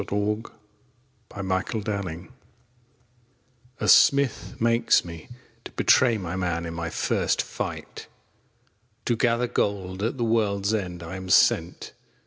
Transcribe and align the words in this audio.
THE 0.01 0.15
RUNES 0.15 0.45
ON 1.29 1.47
WELAND'S 1.47 1.85
SWORD 1.85 2.29
A 3.79 3.87
Smith 3.87 4.55
makes 4.59 5.05
me 5.05 5.29
To 5.65 5.71
betray 5.73 6.17
my 6.17 6.35
Man 6.35 6.65
In 6.65 6.73
my 6.73 6.89
first 6.89 7.43
fight. 7.43 8.07
To 9.05 9.15
gather 9.15 9.45
Gold 9.45 10.01
At 10.01 10.17
the 10.17 10.23
world's 10.23 10.73
end 10.73 11.03
I 11.03 11.17
am 11.17 11.29
sent. 11.29 11.93